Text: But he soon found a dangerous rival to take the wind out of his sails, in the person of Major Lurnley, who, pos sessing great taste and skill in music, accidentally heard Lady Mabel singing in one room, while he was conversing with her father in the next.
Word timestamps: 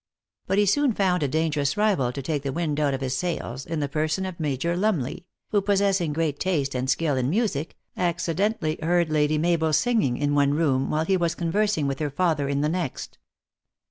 But 0.47 0.57
he 0.57 0.65
soon 0.65 0.93
found 0.93 1.21
a 1.21 1.27
dangerous 1.27 1.77
rival 1.77 2.11
to 2.11 2.23
take 2.23 2.41
the 2.41 2.51
wind 2.51 2.79
out 2.79 2.95
of 2.95 3.01
his 3.01 3.15
sails, 3.15 3.67
in 3.67 3.81
the 3.81 3.87
person 3.87 4.25
of 4.25 4.39
Major 4.39 4.75
Lurnley, 4.75 5.25
who, 5.49 5.61
pos 5.61 5.79
sessing 5.79 6.11
great 6.11 6.39
taste 6.39 6.73
and 6.73 6.89
skill 6.89 7.15
in 7.17 7.29
music, 7.29 7.77
accidentally 7.95 8.79
heard 8.81 9.11
Lady 9.11 9.37
Mabel 9.37 9.71
singing 9.73 10.17
in 10.17 10.33
one 10.33 10.55
room, 10.55 10.89
while 10.89 11.05
he 11.05 11.17
was 11.17 11.35
conversing 11.35 11.85
with 11.85 11.99
her 11.99 12.09
father 12.09 12.49
in 12.49 12.61
the 12.61 12.67
next. 12.69 13.19